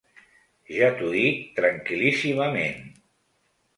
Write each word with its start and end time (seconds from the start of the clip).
Jo 0.77 0.87
t’ho 1.01 1.11
dic 1.17 1.43
tranquil·líssimament. 1.59 2.85